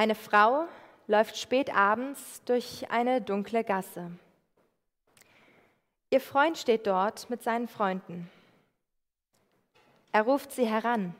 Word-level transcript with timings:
Eine 0.00 0.14
Frau 0.14 0.66
läuft 1.08 1.36
spät 1.36 1.76
abends 1.76 2.42
durch 2.46 2.90
eine 2.90 3.20
dunkle 3.20 3.64
Gasse. 3.64 4.10
Ihr 6.08 6.22
Freund 6.22 6.56
steht 6.56 6.86
dort 6.86 7.28
mit 7.28 7.42
seinen 7.42 7.68
Freunden. 7.68 8.30
Er 10.10 10.22
ruft 10.22 10.52
sie 10.52 10.64
heran, 10.64 11.14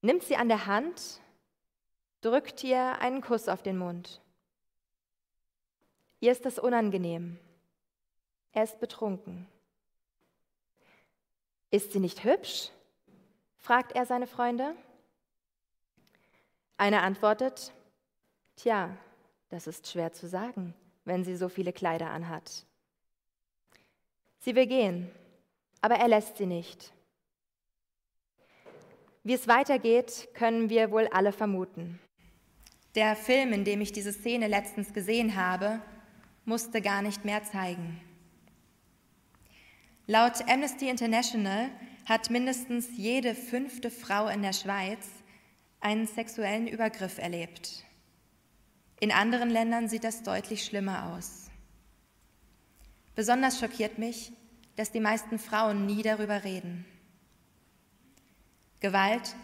nimmt 0.00 0.22
sie 0.22 0.36
an 0.36 0.48
der 0.48 0.64
Hand, 0.64 1.20
drückt 2.22 2.64
ihr 2.64 2.98
einen 3.02 3.20
Kuss 3.20 3.50
auf 3.50 3.62
den 3.62 3.76
Mund. 3.76 4.22
Ihr 6.20 6.32
ist 6.32 6.46
das 6.46 6.58
unangenehm. 6.58 7.38
Er 8.52 8.64
ist 8.64 8.80
betrunken. 8.80 9.46
Ist 11.70 11.92
sie 11.92 12.00
nicht 12.00 12.24
hübsch? 12.24 12.70
fragt 13.58 13.92
er 13.92 14.06
seine 14.06 14.26
Freunde. 14.26 14.74
Einer 16.82 17.04
antwortet, 17.04 17.72
Tja, 18.56 18.90
das 19.50 19.68
ist 19.68 19.86
schwer 19.86 20.12
zu 20.12 20.26
sagen, 20.26 20.74
wenn 21.04 21.22
sie 21.22 21.36
so 21.36 21.48
viele 21.48 21.72
Kleider 21.72 22.10
anhat. 22.10 22.66
Sie 24.40 24.56
will 24.56 24.66
gehen, 24.66 25.08
aber 25.80 25.94
er 25.94 26.08
lässt 26.08 26.38
sie 26.38 26.46
nicht. 26.46 26.92
Wie 29.22 29.34
es 29.34 29.46
weitergeht, 29.46 30.30
können 30.34 30.70
wir 30.70 30.90
wohl 30.90 31.06
alle 31.06 31.30
vermuten. 31.30 32.00
Der 32.96 33.14
Film, 33.14 33.52
in 33.52 33.64
dem 33.64 33.80
ich 33.80 33.92
diese 33.92 34.12
Szene 34.12 34.48
letztens 34.48 34.92
gesehen 34.92 35.36
habe, 35.36 35.80
musste 36.44 36.82
gar 36.82 37.00
nicht 37.00 37.24
mehr 37.24 37.44
zeigen. 37.44 38.00
Laut 40.08 40.42
Amnesty 40.48 40.88
International 40.88 41.70
hat 42.06 42.28
mindestens 42.30 42.88
jede 42.96 43.36
fünfte 43.36 43.88
Frau 43.88 44.26
in 44.26 44.42
der 44.42 44.52
Schweiz 44.52 45.21
einen 45.82 46.06
sexuellen 46.06 46.68
Übergriff 46.68 47.18
erlebt. 47.18 47.84
In 49.00 49.10
anderen 49.10 49.50
Ländern 49.50 49.88
sieht 49.88 50.04
das 50.04 50.22
deutlich 50.22 50.64
schlimmer 50.64 51.12
aus. 51.12 51.50
Besonders 53.14 53.58
schockiert 53.58 53.98
mich, 53.98 54.32
dass 54.76 54.92
die 54.92 55.00
meisten 55.00 55.38
Frauen 55.38 55.84
nie 55.86 56.02
darüber 56.02 56.44
reden. 56.44 56.86
Gewalt, 58.80 59.34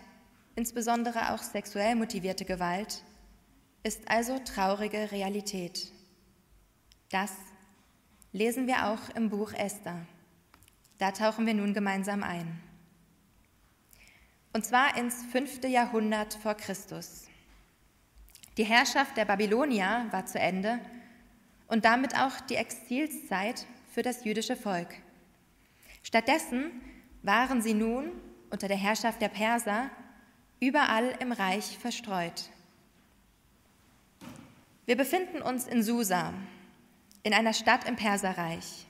insbesondere 0.57 1.33
auch 1.33 1.43
sexuell 1.43 1.97
motivierte 1.97 2.45
Gewalt, 2.45 3.03
ist 3.83 4.09
also 4.09 4.39
traurige 4.39 5.11
Realität. 5.13 5.93
Das 7.11 7.33
lesen 8.33 8.67
wir 8.67 8.87
auch 8.87 9.15
im 9.15 9.29
Buch 9.29 9.53
Esther. 9.53 10.07
Da 10.99 11.13
tauchen 11.13 11.47
wir 11.47 11.55
nun 11.55 11.75
gemeinsam 11.75 12.23
ein. 12.23 12.61
Und 14.53 14.65
zwar 14.65 14.97
ins 14.97 15.25
fünfte 15.31 15.69
Jahrhundert 15.69 16.35
vor 16.35 16.55
Christus. 16.55 17.27
Die 18.57 18.65
Herrschaft 18.65 19.17
der 19.17 19.25
Babylonier 19.25 20.07
war 20.11 20.27
zu 20.27 20.39
Ende 20.39 20.81
und 21.69 21.85
damit 21.85 22.17
auch 22.17 22.41
die 22.49 22.57
Exilszeit 22.57 23.67
für 23.93 24.03
das 24.03 24.25
jüdische 24.25 24.57
Volk. 24.57 24.89
Stattdessen 26.03 26.71
waren 27.23 27.63
sie 27.63 27.75
nun 27.75 28.11
unter 28.51 28.69
der 28.69 28.77
Herrschaft 28.77 29.21
der 29.21 29.29
Perser 29.29 29.91
überall 30.61 31.15
im 31.21 31.33
Reich 31.33 31.79
verstreut. 31.79 32.51
Wir 34.87 34.97
befinden 34.97 35.43
uns 35.43 35.67
in 35.67 35.83
Susa, 35.83 36.33
in 37.23 37.35
einer 37.35 37.53
Stadt 37.53 37.87
im 37.87 37.97
Perserreich. 37.97 38.87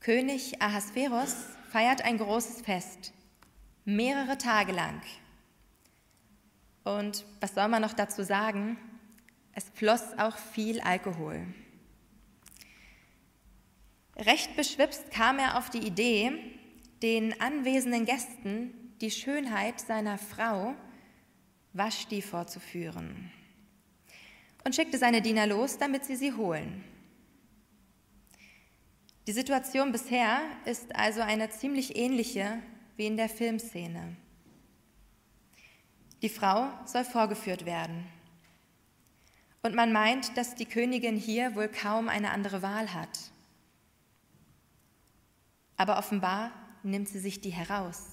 König 0.00 0.60
Ahasverus 0.60 1.36
feiert 1.70 2.02
ein 2.02 2.18
großes 2.18 2.62
Fest, 2.62 3.12
mehrere 3.88 4.36
Tage 4.36 4.72
lang. 4.72 5.00
Und 6.84 7.24
was 7.40 7.54
soll 7.54 7.68
man 7.68 7.80
noch 7.80 7.94
dazu 7.94 8.22
sagen? 8.22 8.76
Es 9.52 9.64
floss 9.70 10.18
auch 10.18 10.36
viel 10.36 10.80
Alkohol. 10.80 11.46
Recht 14.16 14.56
beschwipst 14.56 15.10
kam 15.10 15.38
er 15.38 15.56
auf 15.56 15.70
die 15.70 15.78
Idee, 15.78 16.32
den 17.02 17.40
anwesenden 17.40 18.04
Gästen 18.04 18.74
die 19.00 19.10
Schönheit 19.10 19.80
seiner 19.80 20.18
Frau 20.18 20.74
Vashti 21.72 22.20
vorzuführen 22.20 23.30
und 24.64 24.74
schickte 24.74 24.98
seine 24.98 25.22
Diener 25.22 25.46
los, 25.46 25.78
damit 25.78 26.04
sie 26.04 26.16
sie 26.16 26.34
holen. 26.34 26.84
Die 29.26 29.32
Situation 29.32 29.92
bisher 29.92 30.40
ist 30.66 30.94
also 30.94 31.20
eine 31.20 31.48
ziemlich 31.50 31.96
ähnliche 31.96 32.60
wie 32.98 33.06
in 33.06 33.16
der 33.16 33.28
Filmszene. 33.28 34.16
Die 36.20 36.28
Frau 36.28 36.68
soll 36.84 37.04
vorgeführt 37.04 37.64
werden. 37.64 38.04
Und 39.62 39.76
man 39.76 39.92
meint, 39.92 40.36
dass 40.36 40.56
die 40.56 40.66
Königin 40.66 41.16
hier 41.16 41.54
wohl 41.54 41.68
kaum 41.68 42.08
eine 42.08 42.32
andere 42.32 42.60
Wahl 42.60 42.92
hat. 42.92 43.30
Aber 45.76 45.96
offenbar 45.96 46.50
nimmt 46.82 47.08
sie 47.08 47.20
sich 47.20 47.40
die 47.40 47.50
heraus. 47.50 48.08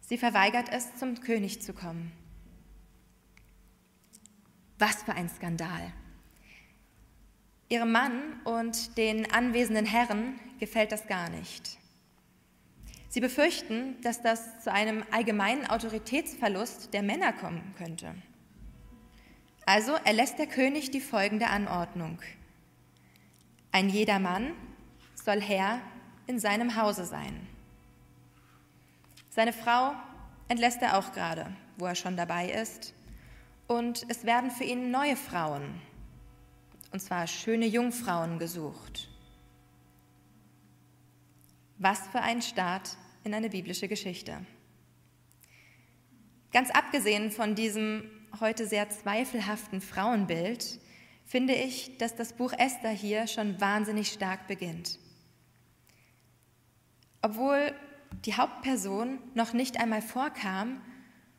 Sie 0.00 0.16
verweigert 0.16 0.68
es, 0.70 0.94
zum 0.96 1.20
König 1.20 1.60
zu 1.60 1.72
kommen. 1.72 2.12
Was 4.78 5.02
für 5.02 5.12
ein 5.12 5.28
Skandal. 5.28 5.92
Ihrem 7.68 7.90
Mann 7.90 8.40
und 8.44 8.96
den 8.96 9.30
anwesenden 9.32 9.86
Herren 9.86 10.38
gefällt 10.60 10.92
das 10.92 11.08
gar 11.08 11.28
nicht. 11.30 11.79
Sie 13.10 13.20
befürchten, 13.20 14.00
dass 14.02 14.22
das 14.22 14.62
zu 14.62 14.72
einem 14.72 15.04
allgemeinen 15.10 15.66
Autoritätsverlust 15.66 16.94
der 16.94 17.02
Männer 17.02 17.32
kommen 17.32 17.74
könnte. 17.76 18.14
Also 19.66 19.92
erlässt 20.04 20.38
der 20.38 20.46
König 20.46 20.92
die 20.92 21.00
folgende 21.00 21.48
Anordnung. 21.48 22.20
Ein 23.72 23.88
jeder 23.88 24.20
Mann 24.20 24.52
soll 25.16 25.40
Herr 25.40 25.80
in 26.28 26.38
seinem 26.38 26.76
Hause 26.76 27.04
sein. 27.04 27.48
Seine 29.28 29.52
Frau 29.52 29.92
entlässt 30.46 30.80
er 30.80 30.96
auch 30.96 31.12
gerade, 31.12 31.52
wo 31.78 31.86
er 31.86 31.96
schon 31.96 32.16
dabei 32.16 32.48
ist. 32.50 32.94
Und 33.66 34.06
es 34.08 34.24
werden 34.24 34.52
für 34.52 34.64
ihn 34.64 34.92
neue 34.92 35.16
Frauen, 35.16 35.80
und 36.92 37.00
zwar 37.00 37.26
schöne 37.26 37.66
Jungfrauen 37.66 38.38
gesucht. 38.38 39.09
Was 41.82 42.06
für 42.08 42.20
ein 42.20 42.42
Start 42.42 42.98
in 43.24 43.32
eine 43.32 43.48
biblische 43.48 43.88
Geschichte. 43.88 44.44
Ganz 46.52 46.70
abgesehen 46.70 47.30
von 47.30 47.54
diesem 47.54 48.04
heute 48.38 48.66
sehr 48.66 48.90
zweifelhaften 48.90 49.80
Frauenbild, 49.80 50.78
finde 51.24 51.54
ich, 51.54 51.96
dass 51.96 52.14
das 52.14 52.34
Buch 52.34 52.52
Esther 52.52 52.90
hier 52.90 53.26
schon 53.26 53.58
wahnsinnig 53.62 54.12
stark 54.12 54.46
beginnt. 54.46 54.98
Obwohl 57.22 57.74
die 58.26 58.34
Hauptperson 58.34 59.18
noch 59.32 59.54
nicht 59.54 59.80
einmal 59.80 60.02
vorkam, 60.02 60.82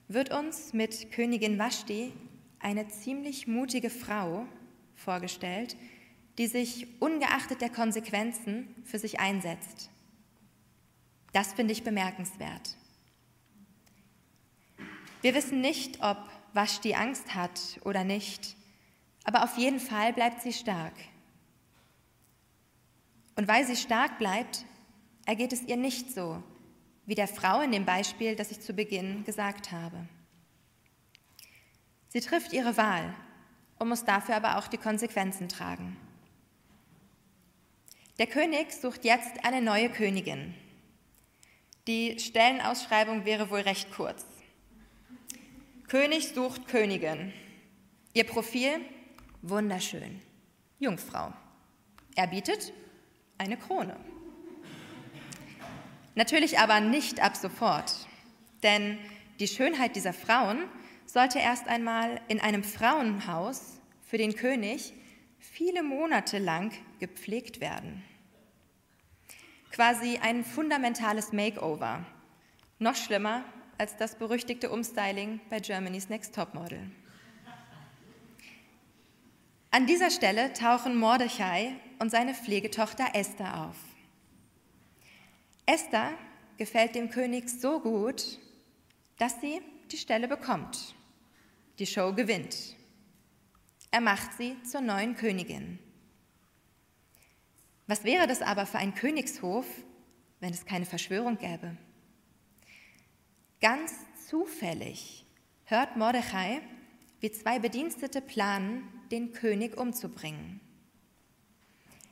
wird 0.08 0.34
uns 0.34 0.74
mit 0.74 1.12
Königin 1.12 1.60
Vashti 1.60 2.14
eine 2.58 2.88
ziemlich 2.88 3.46
mutige 3.46 3.92
Frau 3.92 4.48
vorgestellt, 4.96 5.78
die 6.40 6.48
sich 6.48 6.88
ungeachtet 7.00 7.62
der 7.62 7.70
Konsequenzen 7.70 8.74
für 8.86 8.98
sich 8.98 9.20
einsetzt. 9.20 9.91
Das 11.32 11.54
finde 11.54 11.74
ich 11.74 11.84
bemerkenswert. 11.84 12.76
Wir 15.22 15.34
wissen 15.34 15.62
nicht, 15.62 16.02
ob 16.04 16.18
Vashti 16.54 16.94
Angst 16.96 17.36
hat 17.36 17.80
oder 17.84 18.04
nicht, 18.04 18.56
aber 19.24 19.44
auf 19.44 19.58
jeden 19.58 19.80
Fall 19.80 20.14
bleibt 20.14 20.42
sie 20.42 20.52
stark. 20.52 20.94
Und 23.36 23.48
weil 23.48 23.66
sie 23.66 23.76
stark 23.76 24.18
bleibt, 24.18 24.66
ergeht 25.26 25.54
es 25.54 25.62
ihr 25.64 25.78
nicht 25.78 26.12
so, 26.12 26.44
wie 27.06 27.16
der 27.16 27.28
Frau 27.28 27.62
in 27.62 27.72
dem 27.72 27.86
Beispiel, 27.86 28.36
das 28.36 28.52
ich 28.52 28.60
zu 28.60 28.74
Beginn 28.74 29.24
gesagt 29.24 29.72
habe. 29.72 30.08
Sie 32.10 32.20
trifft 32.20 32.52
ihre 32.52 32.76
Wahl 32.76 33.14
und 33.80 33.88
muss 33.88 34.04
dafür 34.04 34.36
aber 34.36 34.58
auch 34.58 34.68
die 34.68 34.78
Konsequenzen 34.78 35.48
tragen. 35.48 35.96
Der 38.20 38.28
König 38.28 38.74
sucht 38.74 39.06
jetzt 39.06 39.46
eine 39.46 39.62
neue 39.62 39.90
Königin. 39.90 40.54
Die 41.92 42.18
Stellenausschreibung 42.18 43.26
wäre 43.26 43.50
wohl 43.50 43.60
recht 43.60 43.92
kurz. 43.92 44.26
König 45.90 46.30
sucht 46.30 46.70
Königin. 46.70 47.34
Ihr 48.14 48.24
Profil 48.24 48.80
wunderschön. 49.42 50.22
Jungfrau. 50.80 51.34
Er 52.16 52.28
bietet 52.28 52.72
eine 53.38 53.58
Krone. 53.58 53.98
Natürlich 56.16 56.60
aber 56.60 56.80
nicht 56.80 57.22
ab 57.22 57.36
sofort, 57.36 58.08
denn 58.64 58.98
die 59.42 59.50
Schönheit 59.50 59.98
dieser 59.98 60.14
Frauen 60.14 60.64
sollte 61.06 61.40
erst 61.40 61.68
einmal 61.68 62.22
in 62.30 62.40
einem 62.40 62.64
Frauenhaus 62.64 63.82
für 64.02 64.18
den 64.18 64.34
König 64.38 64.94
viele 65.40 65.84
Monate 65.84 66.38
lang 66.38 66.72
gepflegt 67.00 67.60
werden 67.60 68.02
quasi 69.72 70.18
ein 70.22 70.44
fundamentales 70.44 71.32
Makeover. 71.32 72.06
Noch 72.80 72.96
schlimmer 72.96 73.44
als 73.78 73.98
das 73.98 74.16
berüchtigte 74.16 74.70
Umstyling 74.70 75.40
bei 75.50 75.60
Germany's 75.60 76.10
Next 76.10 76.36
Topmodel. 76.36 76.92
An 79.72 79.86
dieser 79.88 80.12
Stelle 80.12 80.52
tauchen 80.54 80.98
Mordechai 80.98 81.76
und 82.00 82.12
seine 82.12 82.34
Pflegetochter 82.34 83.10
Esther 83.14 83.66
auf. 83.66 83.78
Esther 85.66 86.12
gefällt 86.58 86.96
dem 86.96 87.10
König 87.10 87.50
so 87.50 87.80
gut, 87.80 88.40
dass 89.18 89.40
sie 89.40 89.62
die 89.92 89.98
Stelle 89.98 90.28
bekommt, 90.28 90.94
die 91.80 91.86
Show 91.86 92.14
gewinnt. 92.14 92.76
Er 93.92 94.02
macht 94.02 94.34
sie 94.38 94.62
zur 94.64 94.82
neuen 94.82 95.16
Königin. 95.16 95.80
Was 97.92 98.06
wäre 98.06 98.26
das 98.26 98.42
aber 98.42 98.66
für 98.66 98.78
ein 98.78 98.96
Königshof, 98.96 99.66
wenn 100.40 100.54
es 100.54 100.66
keine 100.66 100.86
Verschwörung 100.86 101.38
gäbe? 101.38 101.76
Ganz 103.60 103.94
zufällig 104.30 105.26
hört 105.66 105.98
Mordechai, 105.98 106.62
wie 107.20 107.34
zwei 107.34 107.60
Bedienstete 107.60 108.22
planen, 108.22 108.88
den 109.12 109.34
König 109.34 109.76
umzubringen. 109.76 110.62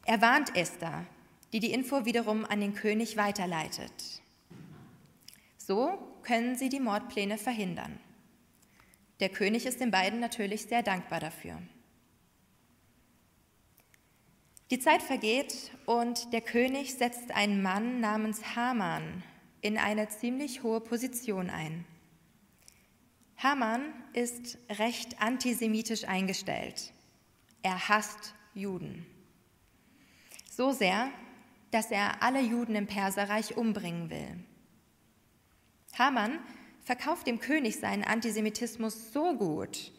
Er 0.03 0.21
warnt 0.21 0.53
Esther, 0.57 1.05
die 1.53 1.61
die 1.61 1.71
Info 1.71 2.03
wiederum 2.03 2.43
an 2.43 2.59
den 2.59 2.75
König 2.75 3.15
weiterleitet. 3.15 4.21
So 5.55 5.97
können 6.23 6.57
sie 6.57 6.67
die 6.67 6.81
Mordpläne 6.81 7.37
verhindern. 7.37 8.01
Der 9.21 9.29
König 9.29 9.65
ist 9.65 9.79
den 9.79 9.91
beiden 9.91 10.19
natürlich 10.19 10.63
sehr 10.63 10.83
dankbar 10.83 11.21
dafür. 11.21 11.57
Die 14.71 14.77
Zeit 14.77 15.01
vergeht 15.01 15.71
und 15.87 16.31
der 16.31 16.41
König 16.41 16.93
setzt 16.93 17.31
einen 17.31 17.63
Mann 17.63 17.99
namens 18.01 18.55
Haman 18.55 19.23
in 19.61 19.79
eine 19.79 20.09
ziemlich 20.09 20.61
hohe 20.61 20.79
Position 20.79 21.49
ein. 21.49 21.85
Haman 23.37 23.81
ist 24.13 24.59
recht 24.77 25.21
antisemitisch 25.21 26.03
eingestellt. 26.07 26.93
Er 27.63 27.89
hasst 27.89 28.35
Juden. 28.53 29.07
So 30.51 30.71
sehr, 30.71 31.09
dass 31.71 31.89
er 31.89 32.21
alle 32.21 32.41
Juden 32.41 32.75
im 32.75 32.85
Perserreich 32.85 33.57
umbringen 33.57 34.11
will. 34.11 34.43
Haman 35.97 36.37
verkauft 36.83 37.25
dem 37.25 37.39
König 37.39 37.79
seinen 37.79 38.03
Antisemitismus 38.03 39.13
so 39.13 39.35
gut, 39.35 39.91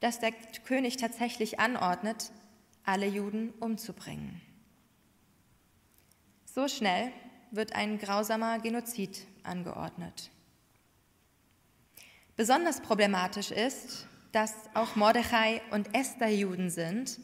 dass 0.00 0.20
der 0.20 0.32
König 0.66 0.96
tatsächlich 0.98 1.58
anordnet, 1.58 2.32
alle 2.88 3.06
Juden 3.06 3.52
umzubringen. 3.60 4.40
So 6.46 6.68
schnell 6.68 7.12
wird 7.50 7.74
ein 7.74 7.98
grausamer 7.98 8.60
Genozid 8.60 9.26
angeordnet. 9.42 10.30
Besonders 12.34 12.80
problematisch 12.80 13.50
ist, 13.50 14.06
dass 14.32 14.54
auch 14.72 14.96
Mordechai 14.96 15.60
und 15.70 15.94
Esther 15.94 16.30
Juden 16.30 16.70
sind 16.70 17.20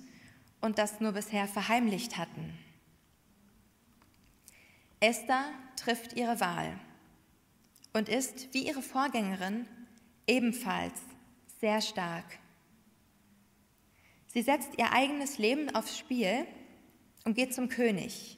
und 0.61 0.77
das 0.77 1.01
nur 1.01 1.13
bisher 1.13 1.49
verheimlicht 1.49 2.19
hatten. 2.19 2.59
Esther 5.01 5.47
trifft 5.77 6.13
ihre 6.13 6.41
Wahl 6.41 6.79
und 7.95 8.11
ist, 8.11 8.53
wie 8.53 8.67
ihre 8.67 8.83
Vorgängerin, 8.83 9.67
ebenfalls 10.27 11.01
sehr 11.59 11.81
stark 11.81 12.39
Sie 14.35 14.43
setzt 14.43 14.77
ihr 14.79 14.93
eigenes 14.93 15.39
Leben 15.39 15.73
aufs 15.77 15.97
Spiel 15.97 16.45
und 17.25 17.37
geht 17.37 17.55
zum 17.55 17.69
König, 17.69 18.37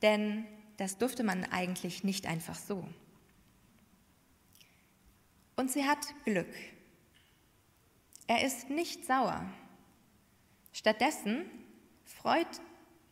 denn 0.00 0.46
das 0.76 0.98
durfte 0.98 1.24
man 1.24 1.44
eigentlich 1.44 2.04
nicht 2.04 2.26
einfach 2.26 2.54
so. 2.54 2.86
Und 5.56 5.72
sie 5.72 5.84
hat 5.84 5.98
Glück. 6.24 6.54
Er 8.28 8.46
ist 8.46 8.70
nicht 8.70 9.04
sauer. 9.04 9.44
Stattdessen 10.72 11.44
freut 12.04 12.46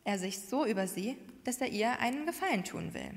er 0.05 0.17
sich 0.17 0.39
so 0.39 0.65
über 0.65 0.87
sie, 0.87 1.17
dass 1.43 1.59
er 1.59 1.67
ihr 1.67 1.99
einen 1.99 2.25
Gefallen 2.25 2.63
tun 2.63 2.93
will. 2.93 3.11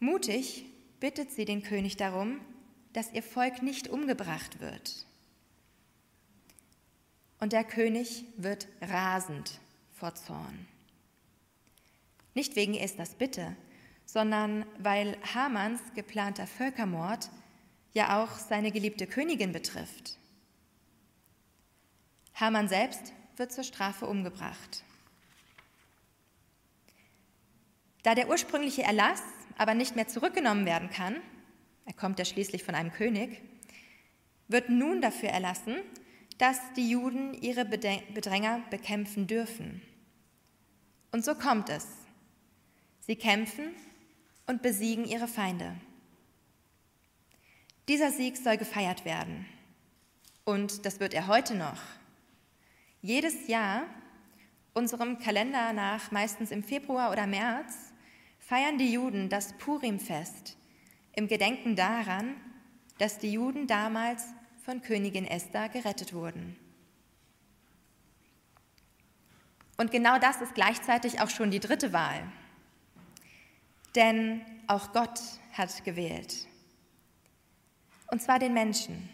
Mutig 0.00 0.64
bittet 0.98 1.30
sie 1.30 1.44
den 1.44 1.62
König 1.62 1.96
darum, 1.96 2.40
dass 2.92 3.12
ihr 3.12 3.22
Volk 3.22 3.62
nicht 3.62 3.88
umgebracht 3.88 4.58
wird. 4.58 5.06
Und 7.42 7.52
der 7.52 7.64
König 7.64 8.24
wird 8.36 8.68
rasend 8.80 9.58
vor 9.90 10.14
Zorn. 10.14 10.68
Nicht 12.34 12.54
wegen 12.54 12.74
Esthers 12.74 13.16
Bitte, 13.16 13.56
sondern 14.06 14.64
weil 14.78 15.16
Hamans 15.34 15.80
geplanter 15.96 16.46
Völkermord 16.46 17.30
ja 17.94 18.22
auch 18.22 18.38
seine 18.38 18.70
geliebte 18.70 19.08
Königin 19.08 19.50
betrifft. 19.50 20.18
Haman 22.36 22.68
selbst 22.68 23.12
wird 23.36 23.50
zur 23.50 23.64
Strafe 23.64 24.06
umgebracht. 24.06 24.84
Da 28.04 28.14
der 28.14 28.28
ursprüngliche 28.28 28.84
Erlass 28.84 29.24
aber 29.58 29.74
nicht 29.74 29.96
mehr 29.96 30.06
zurückgenommen 30.06 30.64
werden 30.64 30.90
kann, 30.90 31.16
er 31.86 31.94
kommt 31.94 32.20
ja 32.20 32.24
schließlich 32.24 32.62
von 32.62 32.76
einem 32.76 32.92
König, 32.92 33.42
wird 34.46 34.68
nun 34.68 35.02
dafür 35.02 35.30
erlassen, 35.30 35.80
dass 36.40 36.58
die 36.76 36.88
Juden 36.88 37.34
ihre 37.34 37.64
Bedränger 37.64 38.60
bekämpfen 38.70 39.26
dürfen. 39.26 39.82
Und 41.10 41.24
so 41.24 41.34
kommt 41.34 41.68
es. 41.68 41.86
Sie 43.00 43.16
kämpfen 43.16 43.74
und 44.46 44.62
besiegen 44.62 45.04
ihre 45.04 45.28
Feinde. 45.28 45.74
Dieser 47.88 48.10
Sieg 48.10 48.36
soll 48.36 48.56
gefeiert 48.56 49.04
werden. 49.04 49.46
Und 50.44 50.86
das 50.86 51.00
wird 51.00 51.14
er 51.14 51.26
heute 51.26 51.54
noch. 51.54 51.80
Jedes 53.00 53.48
Jahr, 53.48 53.84
unserem 54.74 55.18
Kalender 55.18 55.72
nach 55.72 56.10
meistens 56.10 56.50
im 56.50 56.62
Februar 56.62 57.10
oder 57.10 57.26
März, 57.26 57.92
feiern 58.38 58.78
die 58.78 58.92
Juden 58.92 59.28
das 59.28 59.52
Purimfest 59.58 60.56
im 61.12 61.28
Gedenken 61.28 61.76
daran, 61.76 62.36
dass 62.98 63.18
die 63.18 63.32
Juden 63.32 63.66
damals 63.66 64.26
von 64.64 64.82
Königin 64.82 65.26
Esther 65.26 65.68
gerettet 65.68 66.12
wurden. 66.12 66.56
Und 69.76 69.90
genau 69.90 70.18
das 70.18 70.40
ist 70.40 70.54
gleichzeitig 70.54 71.20
auch 71.20 71.30
schon 71.30 71.50
die 71.50 71.60
dritte 71.60 71.92
Wahl. 71.92 72.30
Denn 73.94 74.42
auch 74.68 74.92
Gott 74.92 75.20
hat 75.52 75.84
gewählt. 75.84 76.46
Und 78.10 78.22
zwar 78.22 78.38
den 78.38 78.54
Menschen. 78.54 79.08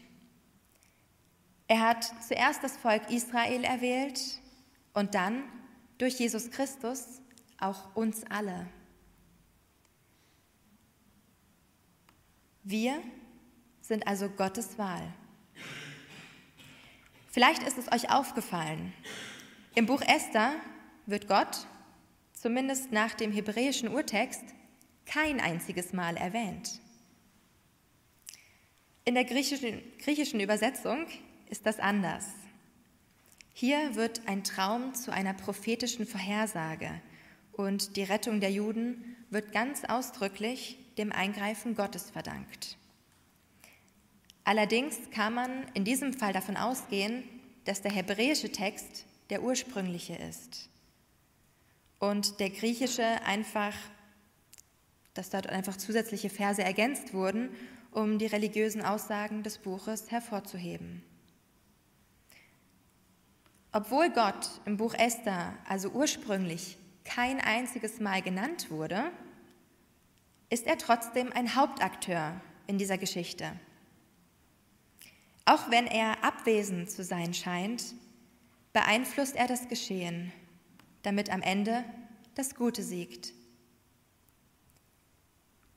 Er 1.69 1.81
hat 1.81 2.05
zuerst 2.27 2.63
das 2.63 2.77
Volk 2.77 3.11
Israel 3.11 3.65
erwählt 3.65 4.21
und 4.95 5.15
dann 5.15 5.45
durch 5.99 6.19
Jesus 6.19 6.51
Christus 6.51 7.21
auch 7.59 7.95
uns 7.95 8.25
alle. 8.31 8.67
Wir 12.63 13.03
sind 13.81 14.07
also 14.07 14.29
Gottes 14.29 14.79
Wahl. 14.79 15.15
Vielleicht 17.31 17.63
ist 17.63 17.79
es 17.79 17.93
euch 17.93 18.11
aufgefallen. 18.11 18.93
Im 19.75 19.87
Buch 19.87 20.01
Esther 20.01 20.55
wird 21.07 21.29
Gott, 21.29 21.67
zumindest 22.33 22.91
nach 22.91 23.15
dem 23.15 23.33
hebräischen 23.33 23.89
Urtext, 23.89 24.43
kein 25.05 25.41
einziges 25.41 25.93
Mal 25.93 26.17
erwähnt. 26.17 26.81
In 29.05 29.15
der 29.15 29.25
griechischen, 29.25 29.83
griechischen 29.99 30.41
Übersetzung 30.41 31.07
ist 31.49 31.67
das 31.67 31.79
anders. 31.79 32.27
Hier 33.53 33.95
wird 33.95 34.23
ein 34.27 34.45
Traum 34.45 34.95
zu 34.95 35.13
einer 35.13 35.35
prophetischen 35.35 36.07
Vorhersage 36.07 37.01
und 37.53 37.97
die 37.97 38.05
Rettung 38.05 38.41
der 38.41 38.53
Juden 38.53 39.17
wird 39.31 39.53
ganz 39.53 39.85
ausdrücklich 39.85 40.79
dem 40.97 41.13
Eingreifen 41.13 41.75
Gottes 41.75 42.11
verdankt. 42.11 42.78
Allerdings 44.49 44.97
kann 45.11 45.35
man 45.35 45.67
in 45.75 45.85
diesem 45.85 46.15
Fall 46.15 46.33
davon 46.33 46.57
ausgehen, 46.57 47.23
dass 47.67 47.83
der 47.83 47.93
hebräische 47.93 48.51
Text 48.51 49.05
der 49.29 49.43
ursprüngliche 49.43 50.15
ist 50.15 50.71
und 51.99 52.41
der 52.41 52.49
griechische 52.49 53.05
einfach, 53.27 53.75
dass 55.13 55.29
dort 55.29 55.49
einfach 55.49 55.77
zusätzliche 55.77 56.31
Verse 56.31 56.63
ergänzt 56.63 57.13
wurden, 57.13 57.51
um 57.91 58.19
die 58.19 58.25
religiösen 58.25 58.81
Aussagen 58.81 59.43
des 59.43 59.59
Buches 59.59 60.11
hervorzuheben. 60.11 61.03
Obwohl 63.71 64.09
Gott 64.09 64.49
im 64.65 64.79
Buch 64.79 64.95
Esther 64.95 65.59
also 65.69 65.91
ursprünglich 65.91 66.79
kein 67.05 67.39
einziges 67.39 68.01
Mal 68.01 68.23
genannt 68.23 68.71
wurde, 68.71 69.11
ist 70.49 70.67
er 70.67 70.79
trotzdem 70.79 71.35
ein 71.35 71.55
Hauptakteur 71.55 72.41
in 72.67 72.79
dieser 72.79 72.97
Geschichte. 72.97 73.53
Auch 75.49 75.71
wenn 75.71 75.87
er 75.87 76.23
abwesend 76.23 76.91
zu 76.91 77.03
sein 77.03 77.33
scheint, 77.33 77.95
beeinflusst 78.75 79.35
er 79.35 79.47
das 79.47 79.67
Geschehen, 79.69 80.31
damit 81.01 81.31
am 81.31 81.41
Ende 81.41 81.85
das 82.35 82.55
Gute 82.55 82.83
siegt. 82.83 83.33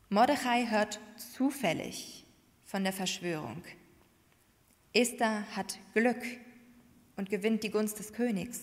Mordechai 0.10 0.68
hört 0.70 1.00
zufällig 1.16 2.26
von 2.66 2.84
der 2.84 2.92
Verschwörung. 2.92 3.64
Esther 4.92 5.46
hat 5.56 5.80
Glück 5.94 6.22
und 7.16 7.30
gewinnt 7.30 7.64
die 7.64 7.72
Gunst 7.72 7.98
des 7.98 8.12
Königs. 8.12 8.60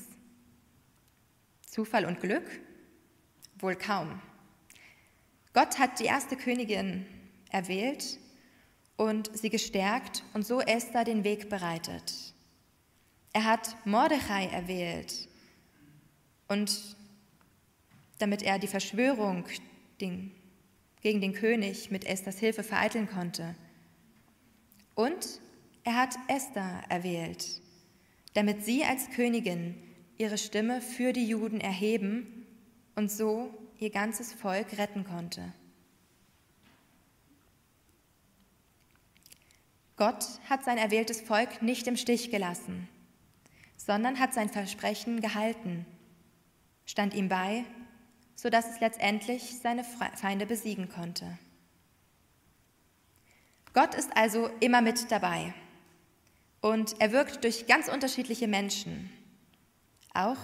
Zufall 1.65 2.05
und 2.05 2.21
Glück? 2.21 2.45
Wohl 3.59 3.77
kaum. 3.77 4.21
Gott 5.55 5.79
hat 5.79 6.01
die 6.01 6.05
erste 6.05 6.37
Königin 6.37 7.07
erwählt 7.49 8.19
und 8.99 9.31
sie 9.33 9.49
gestärkt 9.49 10.25
und 10.35 10.45
so 10.47 10.61
Esther 10.61 11.05
den 11.05 11.25
Weg 11.25 11.49
bereitet. 11.49 12.35
Er 13.33 13.45
hat 13.45 13.77
Mordechai 13.87 14.47
erwählt 14.47 15.29
und 16.49 16.97
damit 18.19 18.43
er 18.43 18.59
die 18.59 18.67
Verschwörung 18.67 19.45
gegen 19.99 20.33
den 21.03 21.33
König 21.33 21.91
mit 21.93 22.05
Esthers 22.05 22.39
Hilfe 22.39 22.65
vereiteln 22.65 23.09
konnte. 23.09 23.55
Und 24.97 25.41
er 25.85 25.95
hat 25.95 26.17
Esther 26.27 26.83
erwählt, 26.89 27.63
damit 28.35 28.65
sie 28.65 28.85
als 28.85 29.11
Königin 29.11 29.77
ihre 30.17 30.39
Stimme 30.39 30.81
für 30.81 31.13
die 31.13 31.29
Juden 31.29 31.61
erheben 31.61 32.47
und 32.97 33.13
so 33.13 33.55
ihr 33.79 33.91
ganzes 33.91 34.33
Volk 34.33 34.77
retten 34.77 35.05
konnte. 35.05 35.53
Gott 39.99 40.25
hat 40.49 40.65
sein 40.65 40.79
erwähltes 40.79 41.21
Volk 41.21 41.61
nicht 41.61 41.89
im 41.89 41.97
Stich 41.97 42.31
gelassen, 42.31 42.89
sondern 43.77 44.21
hat 44.21 44.33
sein 44.33 44.49
Versprechen 44.49 45.21
gehalten, 45.21 45.85
stand 46.87 47.15
ihm 47.15 47.29
bei, 47.29 47.65
sodass 48.37 48.71
es 48.71 48.81
letztendlich 48.81 49.59
seine 49.61 49.83
Feinde 49.83 50.47
besiegen 50.47 50.89
konnte. 50.89 51.37
Gott 53.75 53.97
ist 53.97 54.17
also 54.17 54.49
immer 54.61 54.83
mit 54.83 55.11
dabei 55.11 55.53
und 56.61 57.01
er 57.01 57.11
wirkt 57.11 57.43
durch 57.43 57.67
ganz 57.67 57.89
unterschiedliche 57.89 58.47
Menschen, 58.47 59.11
auch 60.15 60.39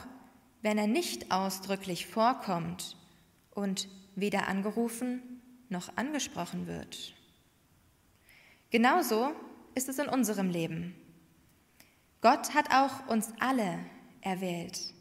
wenn 0.63 0.79
er 0.79 0.89
nicht 0.89 1.31
ausdrücklich 1.31 2.09
vorkommt 2.09 2.97
und 3.53 3.89
weder 4.17 4.49
angerufen 4.49 5.23
noch 5.69 5.97
angesprochen 5.97 6.67
wird. 6.67 7.15
Genauso 8.75 9.31
ist 9.77 9.89
es 9.89 10.01
in 10.01 10.09
unserem 10.09 10.51
Leben. 10.51 10.97
Gott 12.21 12.55
hat 12.55 12.73
auch 12.73 13.07
uns 13.07 13.33
alle 13.39 13.79
erwählt. 14.21 14.93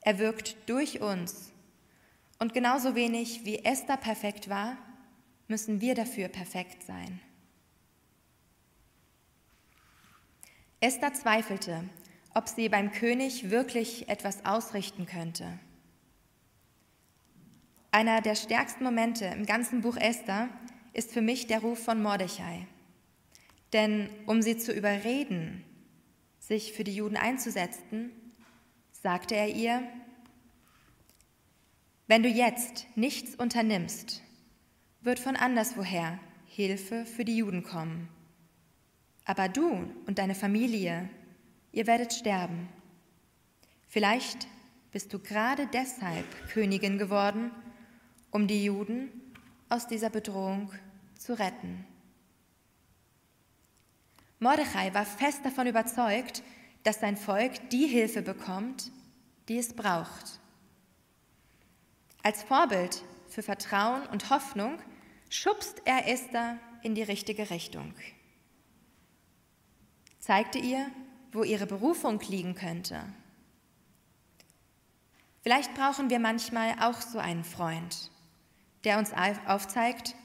Er 0.00 0.18
wirkt 0.18 0.56
durch 0.68 1.00
uns. 1.00 1.52
Und 2.40 2.54
genauso 2.54 2.96
wenig 2.96 3.44
wie 3.44 3.60
Esther 3.64 3.96
perfekt 3.96 4.48
war, 4.48 4.76
müssen 5.46 5.80
wir 5.80 5.94
dafür 5.94 6.26
perfekt 6.26 6.82
sein. 6.82 7.20
Esther 10.80 11.14
zweifelte, 11.14 11.88
ob 12.34 12.48
sie 12.48 12.68
beim 12.68 12.90
König 12.90 13.50
wirklich 13.50 14.08
etwas 14.08 14.44
ausrichten 14.44 15.06
könnte. 15.06 15.60
Einer 17.92 18.20
der 18.22 18.34
stärksten 18.34 18.82
Momente 18.82 19.26
im 19.26 19.46
ganzen 19.46 19.82
Buch 19.82 19.96
Esther 19.96 20.48
ist 20.94 21.12
für 21.12 21.22
mich 21.22 21.46
der 21.46 21.60
Ruf 21.60 21.84
von 21.84 22.02
Mordechai. 22.02 22.66
Denn 23.72 24.10
um 24.26 24.42
sie 24.42 24.58
zu 24.58 24.72
überreden, 24.72 25.64
sich 26.38 26.72
für 26.72 26.84
die 26.84 26.94
Juden 26.94 27.16
einzusetzen, 27.16 28.10
sagte 28.90 29.34
er 29.34 29.48
ihr, 29.48 29.82
wenn 32.06 32.22
du 32.22 32.28
jetzt 32.28 32.86
nichts 32.94 33.34
unternimmst, 33.34 34.22
wird 35.00 35.18
von 35.18 35.36
anderswoher 35.36 36.18
Hilfe 36.46 37.06
für 37.06 37.24
die 37.24 37.36
Juden 37.38 37.62
kommen. 37.62 38.08
Aber 39.24 39.48
du 39.48 39.90
und 40.06 40.18
deine 40.18 40.34
Familie, 40.34 41.08
ihr 41.72 41.86
werdet 41.86 42.12
sterben. 42.12 42.68
Vielleicht 43.88 44.48
bist 44.90 45.12
du 45.14 45.18
gerade 45.18 45.66
deshalb 45.72 46.26
Königin 46.48 46.98
geworden, 46.98 47.50
um 48.30 48.46
die 48.46 48.64
Juden 48.64 49.08
aus 49.68 49.86
dieser 49.86 50.10
Bedrohung 50.10 50.70
zu 51.18 51.38
retten. 51.38 51.86
Mordechai 54.42 54.92
war 54.92 55.06
fest 55.06 55.44
davon 55.44 55.68
überzeugt, 55.68 56.42
dass 56.82 56.98
sein 56.98 57.16
Volk 57.16 57.70
die 57.70 57.86
Hilfe 57.86 58.22
bekommt, 58.22 58.90
die 59.48 59.56
es 59.56 59.72
braucht. 59.72 60.40
Als 62.24 62.42
Vorbild 62.42 63.04
für 63.28 63.44
Vertrauen 63.44 64.04
und 64.08 64.30
Hoffnung 64.30 64.80
schubst 65.30 65.82
er 65.84 66.08
Esther 66.08 66.58
in 66.82 66.96
die 66.96 67.04
richtige 67.04 67.50
Richtung, 67.50 67.94
zeigte 70.18 70.58
ihr, 70.58 70.90
wo 71.30 71.44
ihre 71.44 71.66
Berufung 71.66 72.18
liegen 72.28 72.56
könnte. 72.56 73.00
Vielleicht 75.42 75.72
brauchen 75.74 76.10
wir 76.10 76.18
manchmal 76.18 76.74
auch 76.80 77.00
so 77.00 77.20
einen 77.20 77.44
Freund, 77.44 78.10
der 78.82 78.98
uns 78.98 79.12
aufzeigt, 79.46 80.16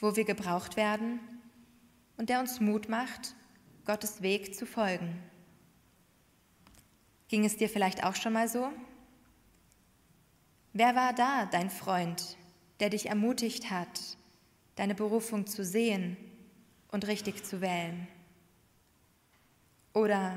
wo 0.00 0.16
wir 0.16 0.24
gebraucht 0.24 0.76
werden 0.76 1.20
und 2.16 2.30
der 2.30 2.40
uns 2.40 2.58
Mut 2.58 2.88
macht, 2.88 3.36
Gottes 3.90 4.22
Weg 4.22 4.54
zu 4.54 4.66
folgen. 4.66 5.20
Ging 7.26 7.44
es 7.44 7.56
dir 7.56 7.68
vielleicht 7.68 8.04
auch 8.04 8.14
schon 8.14 8.32
mal 8.32 8.46
so? 8.46 8.70
Wer 10.72 10.94
war 10.94 11.12
da, 11.12 11.46
dein 11.46 11.70
Freund, 11.70 12.36
der 12.78 12.90
dich 12.90 13.06
ermutigt 13.06 13.68
hat, 13.68 14.16
deine 14.76 14.94
Berufung 14.94 15.48
zu 15.48 15.64
sehen 15.64 16.16
und 16.92 17.08
richtig 17.08 17.44
zu 17.44 17.60
wählen? 17.60 18.06
Oder 19.92 20.36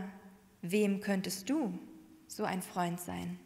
wem 0.64 1.00
könntest 1.00 1.48
du 1.48 1.78
so 2.26 2.46
ein 2.46 2.64
Freund 2.64 3.00
sein? 3.00 3.38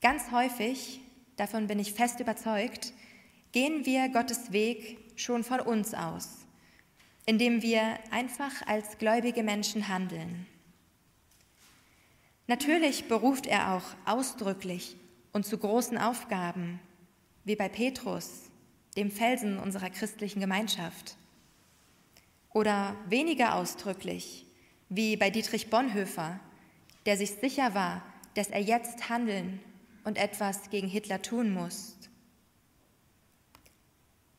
Ganz 0.00 0.30
häufig, 0.30 1.02
davon 1.36 1.66
bin 1.66 1.78
ich 1.78 1.92
fest 1.92 2.20
überzeugt, 2.20 2.94
gehen 3.52 3.84
wir 3.84 4.08
Gottes 4.08 4.52
Weg 4.52 5.12
schon 5.16 5.44
von 5.44 5.60
uns 5.60 5.92
aus, 5.92 6.46
indem 7.30 7.62
wir 7.62 7.96
einfach 8.10 8.66
als 8.66 8.98
gläubige 8.98 9.44
Menschen 9.44 9.86
handeln. 9.86 10.48
Natürlich 12.48 13.06
beruft 13.06 13.46
er 13.46 13.76
auch 13.76 13.84
ausdrücklich 14.04 14.96
und 15.32 15.46
zu 15.46 15.56
großen 15.56 15.96
Aufgaben, 15.96 16.80
wie 17.44 17.54
bei 17.54 17.68
Petrus, 17.68 18.50
dem 18.96 19.12
Felsen 19.12 19.60
unserer 19.60 19.90
christlichen 19.90 20.40
Gemeinschaft. 20.40 21.14
Oder 22.52 22.96
weniger 23.06 23.54
ausdrücklich, 23.54 24.44
wie 24.88 25.16
bei 25.16 25.30
Dietrich 25.30 25.70
Bonhoeffer, 25.70 26.40
der 27.06 27.16
sich 27.16 27.30
sicher 27.30 27.76
war, 27.76 28.02
dass 28.34 28.48
er 28.48 28.60
jetzt 28.60 29.08
handeln 29.08 29.60
und 30.02 30.18
etwas 30.18 30.68
gegen 30.70 30.88
Hitler 30.88 31.22
tun 31.22 31.52
muss. 31.52 31.96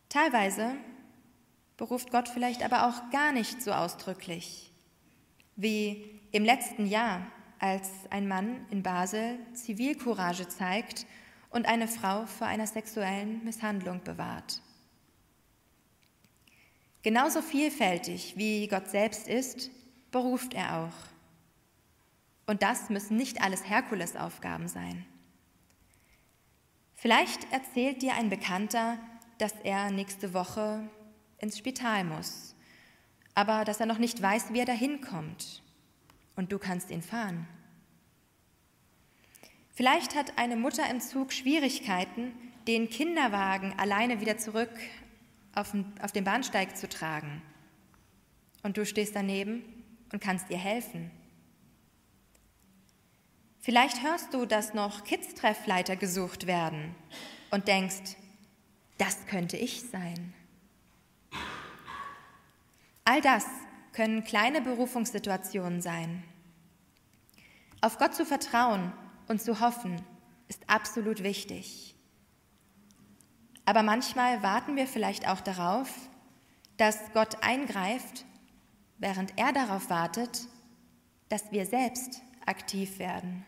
Teilweise 0.09 0.75
beruft 1.77 2.11
Gott 2.11 2.29
vielleicht 2.29 2.63
aber 2.63 2.87
auch 2.87 3.09
gar 3.11 3.31
nicht 3.31 3.61
so 3.61 3.71
ausdrücklich, 3.71 4.71
wie 5.55 6.19
im 6.31 6.43
letzten 6.45 6.85
Jahr, 6.85 7.25
als 7.59 7.89
ein 8.09 8.27
Mann 8.27 8.65
in 8.71 8.81
Basel 8.81 9.37
Zivilcourage 9.53 10.47
zeigt 10.47 11.05
und 11.51 11.67
eine 11.67 11.87
Frau 11.87 12.25
vor 12.25 12.47
einer 12.47 12.65
sexuellen 12.65 13.43
Misshandlung 13.43 14.03
bewahrt. 14.03 14.61
Genauso 17.03 17.41
vielfältig 17.41 18.37
wie 18.37 18.67
Gott 18.67 18.89
selbst 18.89 19.27
ist, 19.27 19.69
beruft 20.11 20.53
er 20.53 20.79
auch. 20.79 21.11
Und 22.47 22.63
das 22.63 22.89
müssen 22.89 23.17
nicht 23.17 23.41
alles 23.41 23.67
Herkulesaufgaben 23.67 24.67
sein. 24.67 25.05
Vielleicht 26.93 27.51
erzählt 27.51 28.01
dir 28.01 28.13
ein 28.13 28.29
Bekannter, 28.29 28.99
dass 29.39 29.53
er 29.63 29.89
nächste 29.89 30.33
Woche 30.33 30.87
ins 31.41 31.57
Spital 31.57 32.03
muss, 32.03 32.55
aber 33.33 33.65
dass 33.65 33.79
er 33.79 33.85
noch 33.85 33.97
nicht 33.97 34.21
weiß, 34.21 34.53
wie 34.53 34.59
er 34.59 34.65
dahin 34.65 35.01
kommt. 35.01 35.61
Und 36.35 36.51
du 36.51 36.59
kannst 36.59 36.89
ihn 36.91 37.01
fahren. 37.01 37.47
Vielleicht 39.73 40.15
hat 40.15 40.37
eine 40.37 40.55
Mutter 40.55 40.89
im 40.89 41.01
Zug 41.01 41.33
Schwierigkeiten, 41.33 42.33
den 42.67 42.89
Kinderwagen 42.89 43.73
alleine 43.77 44.21
wieder 44.21 44.37
zurück 44.37 44.71
auf 45.55 45.71
den, 45.71 46.23
Bahnsteig 46.23 46.77
zu 46.77 46.87
tragen. 46.87 47.41
Und 48.63 48.77
du 48.77 48.85
stehst 48.85 49.15
daneben 49.15 49.63
und 50.11 50.21
kannst 50.21 50.49
ihr 50.49 50.57
helfen. 50.57 51.11
Vielleicht 53.59 54.03
hörst 54.03 54.33
du, 54.33 54.45
dass 54.45 54.73
noch 54.73 55.03
Kids-Treffleiter 55.03 55.95
gesucht 55.95 56.47
werden 56.47 56.95
und 57.51 57.67
denkst, 57.67 58.15
das 58.97 59.25
könnte 59.27 59.57
ich 59.57 59.81
sein. 59.81 60.33
All 63.11 63.19
das 63.19 63.45
können 63.91 64.23
kleine 64.23 64.61
Berufungssituationen 64.61 65.81
sein. 65.81 66.23
Auf 67.81 67.97
Gott 67.97 68.15
zu 68.15 68.25
vertrauen 68.25 68.93
und 69.27 69.41
zu 69.41 69.59
hoffen 69.59 70.01
ist 70.47 70.63
absolut 70.69 71.21
wichtig. 71.21 71.93
Aber 73.65 73.83
manchmal 73.83 74.41
warten 74.43 74.77
wir 74.77 74.87
vielleicht 74.87 75.27
auch 75.27 75.41
darauf, 75.41 75.89
dass 76.77 77.11
Gott 77.13 77.43
eingreift, 77.43 78.23
während 78.97 79.37
er 79.37 79.51
darauf 79.51 79.89
wartet, 79.89 80.47
dass 81.27 81.51
wir 81.51 81.65
selbst 81.65 82.21
aktiv 82.45 82.97
werden. 82.97 83.45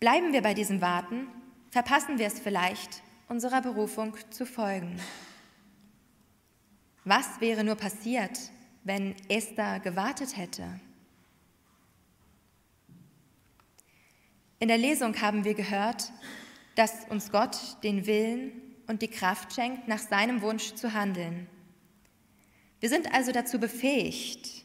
Bleiben 0.00 0.32
wir 0.32 0.40
bei 0.40 0.54
diesem 0.54 0.80
Warten, 0.80 1.28
verpassen 1.70 2.16
wir 2.16 2.26
es 2.26 2.40
vielleicht, 2.40 3.02
unserer 3.28 3.60
Berufung 3.60 4.16
zu 4.30 4.46
folgen. 4.46 4.98
Was 7.04 7.40
wäre 7.40 7.64
nur 7.64 7.74
passiert, 7.74 8.38
wenn 8.82 9.14
Esther 9.28 9.80
gewartet 9.80 10.36
hätte? 10.36 10.80
In 14.58 14.68
der 14.68 14.78
Lesung 14.78 15.20
haben 15.20 15.44
wir 15.44 15.52
gehört, 15.52 16.10
dass 16.76 17.04
uns 17.10 17.30
Gott 17.30 17.58
den 17.82 18.06
Willen 18.06 18.52
und 18.86 19.02
die 19.02 19.08
Kraft 19.08 19.52
schenkt, 19.52 19.86
nach 19.88 19.98
seinem 19.98 20.40
Wunsch 20.40 20.74
zu 20.74 20.94
handeln. 20.94 21.46
Wir 22.80 22.88
sind 22.88 23.12
also 23.12 23.32
dazu 23.32 23.58
befähigt. 23.58 24.64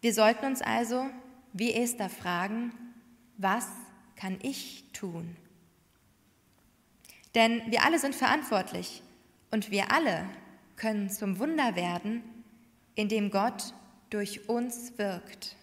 Wir 0.00 0.14
sollten 0.14 0.46
uns 0.46 0.62
also, 0.62 1.06
wie 1.52 1.72
Esther, 1.72 2.08
fragen, 2.08 2.72
was 3.36 3.68
kann 4.14 4.38
ich 4.42 4.84
tun? 4.92 5.36
Denn 7.34 7.60
wir 7.70 7.84
alle 7.84 7.98
sind 7.98 8.14
verantwortlich 8.14 9.02
und 9.50 9.70
wir 9.70 9.92
alle 9.92 10.26
können 10.76 11.10
zum 11.10 11.38
Wunder 11.38 11.74
werden, 11.74 12.22
indem 12.94 13.30
Gott 13.30 13.74
durch 14.10 14.48
uns 14.48 14.96
wirkt. 14.98 15.56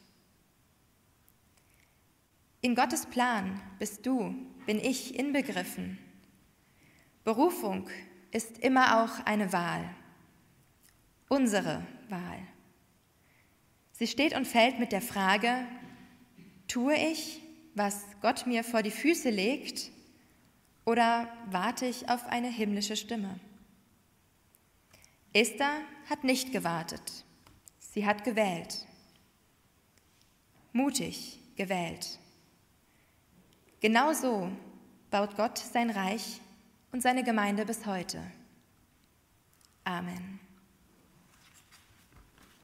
In 2.62 2.76
Gottes 2.76 3.06
Plan 3.06 3.62
bist 3.80 4.06
du, 4.06 4.36
bin 4.66 4.80
ich 4.80 5.18
inbegriffen. 5.18 5.98
Berufung 7.24 7.90
ist 8.32 8.58
immer 8.60 9.04
auch 9.04 9.26
eine 9.26 9.54
Wahl, 9.54 9.90
unsere 11.30 11.86
Wahl. 12.10 12.40
Sie 13.92 14.08
steht 14.08 14.36
und 14.36 14.48
fällt 14.48 14.80
mit 14.80 14.92
der 14.92 15.02
Frage, 15.02 15.68
tue 16.68 16.96
ich, 16.96 17.42
was 17.76 18.04
Gott 18.22 18.48
mir 18.48 18.64
vor 18.64 18.82
die 18.82 18.92
Füße 18.92 19.30
legt, 19.30 19.92
oder 20.86 21.32
warte 21.50 21.86
ich 21.86 22.10
auf 22.10 22.26
eine 22.28 22.50
himmlische 22.50 22.96
Stimme? 22.96 23.40
Esther 25.34 25.82
hat 26.10 26.24
nicht 26.24 26.52
gewartet, 26.52 27.26
sie 27.80 28.06
hat 28.06 28.24
gewählt, 28.24 28.86
mutig 30.72 31.40
gewählt. 31.56 32.20
Genau 33.80 34.14
so 34.14 34.52
baut 35.10 35.36
Gott 35.36 35.58
sein 35.58 35.90
Reich 35.90 36.40
und 36.92 37.02
seine 37.02 37.24
Gemeinde 37.24 37.66
bis 37.66 37.86
heute. 37.86 38.22
Amen. 39.84 40.40